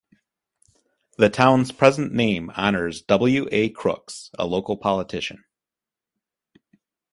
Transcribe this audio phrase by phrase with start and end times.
[1.19, 3.47] The town's present name honors W.
[3.51, 3.69] A.
[3.69, 5.43] Crooks, a local politician.